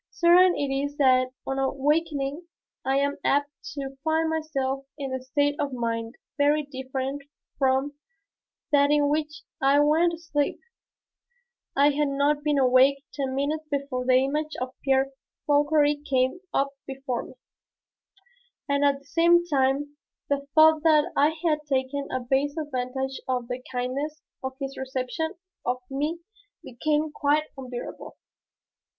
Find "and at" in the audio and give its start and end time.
18.67-18.97